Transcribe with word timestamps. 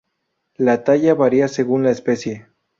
La 0.55 0.83
talla 0.83 1.13
varía 1.13 1.47
según 1.47 1.83
la 1.83 1.91
especie. 1.91 2.47